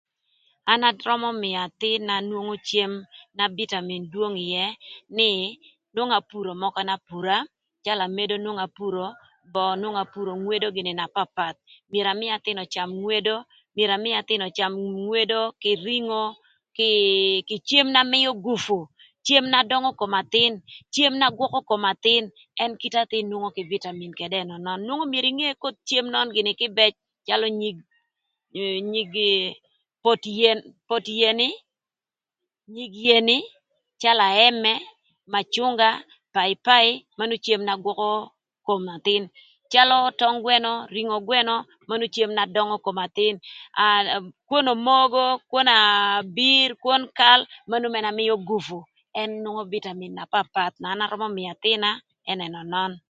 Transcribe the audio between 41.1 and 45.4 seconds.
gwënö manu cem na döngö kom athïn aa kwon omogo